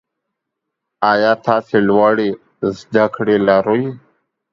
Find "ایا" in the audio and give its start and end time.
1.11-1.31